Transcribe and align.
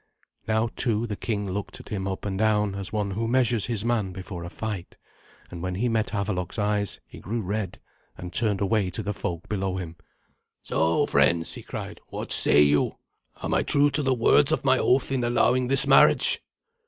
Now, 0.47 0.69
too, 0.75 1.05
the 1.05 1.15
king 1.15 1.47
looked 1.51 1.79
at 1.79 1.89
him 1.89 2.07
up 2.07 2.25
and 2.25 2.35
down, 2.35 2.73
as 2.73 2.91
one 2.91 3.11
who 3.11 3.27
measures 3.27 3.67
his 3.67 3.85
man 3.85 4.13
before 4.13 4.43
a 4.43 4.49
fight. 4.49 4.97
And 5.51 5.61
when 5.61 5.75
he 5.75 5.89
met 5.89 6.09
Havelok's 6.09 6.57
eyes 6.57 6.99
he 7.05 7.19
grew 7.19 7.43
red, 7.43 7.77
and 8.17 8.33
turned 8.33 8.61
away 8.61 8.89
to 8.89 9.03
the 9.03 9.13
folk 9.13 9.47
below 9.47 9.77
him. 9.77 9.97
"So, 10.63 11.05
friends," 11.05 11.53
he 11.53 11.61
cried, 11.61 12.01
"what 12.07 12.31
say 12.31 12.63
you? 12.63 12.97
Am 13.43 13.53
I 13.53 13.61
true 13.61 13.91
to 13.91 14.01
the 14.01 14.15
words 14.15 14.51
of 14.51 14.65
my 14.65 14.79
oath 14.79 15.11
in 15.11 15.23
allowing 15.23 15.67
this 15.67 15.85
marriage?" 15.85 16.41